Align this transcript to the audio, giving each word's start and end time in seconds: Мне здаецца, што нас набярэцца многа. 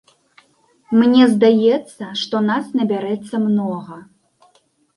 Мне 1.01 1.27
здаецца, 1.33 2.09
што 2.23 2.35
нас 2.49 2.73
набярэцца 2.81 3.35
многа. 3.47 4.03